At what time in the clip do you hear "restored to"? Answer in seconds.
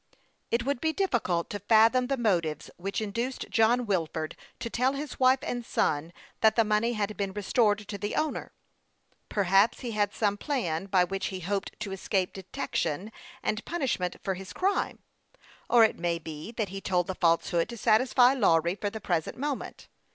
7.33-7.99